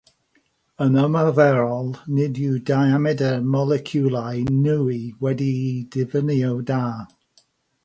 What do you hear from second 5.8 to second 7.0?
ddiffinio'n dda.